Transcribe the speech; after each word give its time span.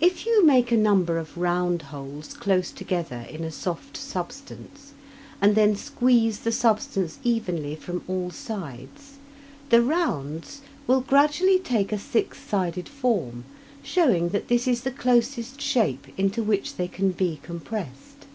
If 0.00 0.24
you 0.24 0.46
make 0.46 0.70
a 0.70 0.76
number 0.76 1.18
of 1.18 1.36
round 1.36 1.82
holes 1.90 2.32
close 2.32 2.70
together 2.70 3.26
in 3.28 3.42
a 3.42 3.50
soft 3.50 3.96
substance, 3.96 4.92
and 5.40 5.56
then 5.56 5.74
squeeze 5.74 6.38
the 6.38 6.52
substance 6.52 7.18
evenly 7.24 7.74
from 7.74 8.04
all 8.06 8.30
sides, 8.30 9.14
the 9.70 9.82
rounds 9.82 10.60
will 10.86 11.00
gradually 11.00 11.58
take 11.58 11.90
a 11.90 11.98
six 11.98 12.38
sided 12.40 12.88
form, 12.88 13.46
showing 13.82 14.28
that 14.28 14.46
this 14.46 14.68
is 14.68 14.82
the 14.82 14.92
closest 14.92 15.60
shape 15.60 16.06
into 16.16 16.40
which 16.40 16.76
they 16.76 16.86
can 16.86 17.10
be 17.10 17.40
compressed. 17.42 18.26